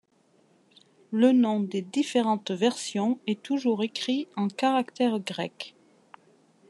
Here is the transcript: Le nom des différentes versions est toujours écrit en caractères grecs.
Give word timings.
Le 1.11 1.31
nom 1.31 1.59
des 1.59 1.83
différentes 1.83 2.49
versions 2.49 3.19
est 3.27 3.43
toujours 3.43 3.83
écrit 3.83 4.27
en 4.35 4.47
caractères 4.47 5.19
grecs. 5.19 5.75